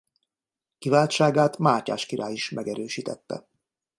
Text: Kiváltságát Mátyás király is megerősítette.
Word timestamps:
Kiváltságát 0.77 1.57
Mátyás 1.57 2.05
király 2.05 2.33
is 2.33 2.49
megerősítette. 2.49 3.47